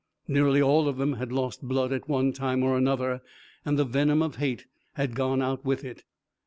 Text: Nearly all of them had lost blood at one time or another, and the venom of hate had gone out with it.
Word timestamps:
Nearly 0.27 0.63
all 0.63 0.87
of 0.87 0.97
them 0.97 1.13
had 1.17 1.31
lost 1.31 1.61
blood 1.61 1.93
at 1.93 2.09
one 2.09 2.33
time 2.33 2.63
or 2.63 2.75
another, 2.75 3.21
and 3.63 3.77
the 3.77 3.85
venom 3.85 4.23
of 4.23 4.37
hate 4.37 4.65
had 4.93 5.13
gone 5.13 5.43
out 5.43 5.63
with 5.63 5.83
it. 5.83 6.05